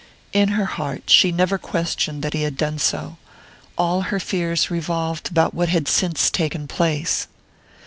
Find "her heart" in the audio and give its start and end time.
0.55-1.11